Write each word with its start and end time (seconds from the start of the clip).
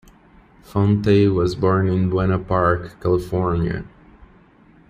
Fonte 0.63 1.31
was 1.31 1.53
born 1.53 1.87
in 1.87 2.09
Buena 2.09 2.39
Park, 2.39 2.99
California. 3.03 3.83